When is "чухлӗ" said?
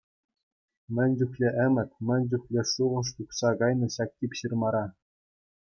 1.17-1.49, 2.29-2.61